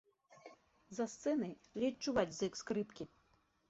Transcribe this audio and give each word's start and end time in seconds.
За 1.01 1.07
сцэнай 1.13 1.53
ледзь 1.85 2.03
чуваць 2.09 2.29
зык 2.43 2.53
скрыпкі. 2.65 3.03